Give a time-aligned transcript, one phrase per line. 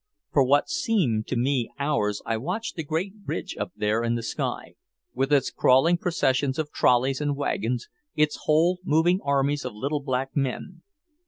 [0.33, 4.23] For what seemed to me hours I watched the Great Bridge up there in the
[4.23, 4.73] sky,
[5.13, 10.35] with its crawling processions of trolleys and wagons, its whole moving armies of little black
[10.35, 10.81] men.